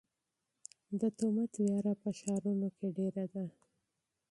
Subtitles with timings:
[0.99, 3.45] د تومت وېره په ښارونو کې ډېره ده.